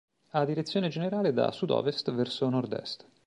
[0.31, 3.05] Ha direzione generale da sud-ovest verso nord-est.